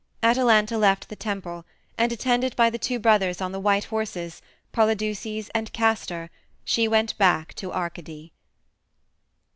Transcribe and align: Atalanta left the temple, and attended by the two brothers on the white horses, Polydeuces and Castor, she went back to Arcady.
Atalanta 0.23 0.79
left 0.79 1.09
the 1.09 1.15
temple, 1.15 1.63
and 1.95 2.11
attended 2.11 2.55
by 2.55 2.71
the 2.71 2.79
two 2.79 2.97
brothers 2.97 3.39
on 3.39 3.51
the 3.51 3.59
white 3.59 3.83
horses, 3.83 4.41
Polydeuces 4.71 5.51
and 5.53 5.71
Castor, 5.73 6.31
she 6.65 6.87
went 6.87 7.15
back 7.19 7.53
to 7.53 7.71
Arcady. 7.71 8.33